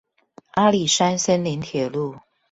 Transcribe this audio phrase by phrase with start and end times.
[0.53, 2.17] 阿里山森林鐵路